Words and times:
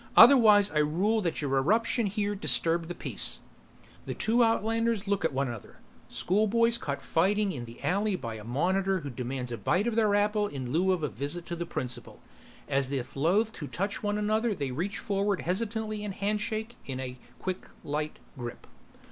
Otherwise 0.17 0.71
I 0.71 0.79
rule 0.79 1.21
that 1.21 1.43
your 1.43 1.57
eruption 1.59 2.07
here 2.07 2.33
disturbed 2.33 2.87
the 2.87 2.95
peace." 2.95 3.37
The 4.07 4.15
two 4.15 4.43
outlanders 4.43 5.07
look 5.07 5.23
at 5.23 5.31
one 5.31 5.47
another; 5.47 5.77
schoolboys 6.09 6.79
caught 6.79 7.03
fighting 7.03 7.51
in 7.51 7.65
the 7.65 7.83
alley 7.83 8.15
by 8.15 8.33
a 8.37 8.43
monitor 8.43 9.01
who 9.01 9.11
demands 9.11 9.51
a 9.51 9.59
bite 9.59 9.85
of 9.85 9.95
their 9.95 10.15
apple 10.15 10.47
in 10.47 10.71
lieu 10.71 10.91
of 10.91 11.03
a 11.03 11.07
visit 11.07 11.45
to 11.45 11.55
the 11.55 11.67
principal. 11.67 12.19
As 12.67 12.91
if 12.91 13.15
loath 13.15 13.53
to 13.53 13.67
touch 13.67 14.01
one 14.01 14.17
another 14.17 14.55
they 14.55 14.71
reach 14.71 14.97
forward 14.97 15.41
hesitantly 15.41 16.03
and 16.03 16.15
handshake 16.15 16.77
in 16.87 16.99
a 16.99 17.19
quick 17.37 17.69
light 17.83 18.17
grip. 18.35 18.65